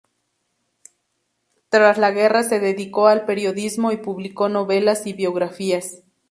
Tras 1.69 1.99
la 1.99 2.09
guerra 2.09 2.41
se 2.41 2.59
dedicó 2.59 3.05
al 3.05 3.23
periodismo 3.25 3.91
y 3.91 3.97
publicó 3.97 4.49
novelas 4.49 5.05
y 5.05 5.13
biografías. 5.13 6.01